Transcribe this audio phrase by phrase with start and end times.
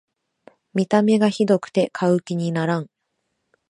[0.73, 2.89] 見た目がひどくて買う気にならん